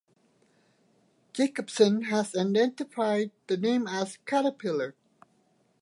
Jacobsen 1.31 2.05
has 2.05 2.33
identified 2.35 3.29
the 3.45 3.55
name 3.55 3.85
as 3.87 4.17
"Caterpillar". 4.25 4.95